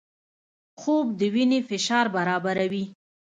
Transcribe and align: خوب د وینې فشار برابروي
خوب 0.79 1.07
د 1.19 1.21
وینې 1.33 1.59
فشار 1.69 2.05
برابروي 2.15 2.85